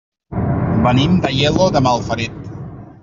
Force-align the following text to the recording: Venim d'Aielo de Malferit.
Venim 0.87 1.19
d'Aielo 1.25 1.69
de 1.77 1.83
Malferit. 1.89 2.53